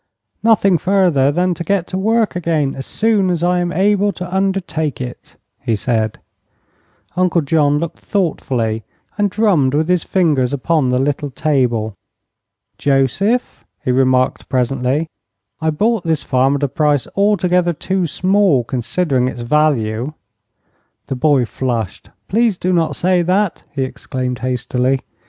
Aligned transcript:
"Nothing 0.41 0.79
further 0.79 1.31
than 1.31 1.53
to 1.53 1.63
get 1.63 1.85
to 1.89 1.95
work 1.99 2.35
again 2.35 2.73
as 2.73 2.87
soon 2.87 3.29
as 3.29 3.43
I 3.43 3.59
am 3.59 3.71
able 3.71 4.11
to 4.13 4.35
undertake 4.35 4.99
it," 4.99 5.35
he 5.59 5.75
said. 5.75 6.17
Uncle 7.15 7.41
John 7.41 7.77
looked 7.77 7.99
thoughtfully, 7.99 8.83
and 9.19 9.29
drummed 9.29 9.75
with 9.75 9.87
his 9.87 10.03
finger 10.03 10.43
upon 10.51 10.89
the 10.89 10.97
little 10.97 11.29
table. 11.29 11.93
"Joseph," 12.79 13.63
he 13.85 13.91
remarked, 13.91 14.49
presently, 14.49 15.07
"I 15.61 15.69
bought 15.69 16.03
this 16.03 16.23
farm 16.23 16.55
at 16.55 16.63
a 16.63 16.67
price 16.67 17.05
altogether 17.15 17.71
too 17.71 18.07
small, 18.07 18.63
considering 18.63 19.27
its 19.27 19.41
value." 19.41 20.13
The 21.05 21.15
boy 21.15 21.45
flushed. 21.45 22.09
"Please 22.27 22.57
do 22.57 22.73
not 22.73 22.95
say 22.95 23.21
that!" 23.21 23.61
he 23.71 23.83
exclaimed, 23.83 24.39
hastily. 24.39 25.01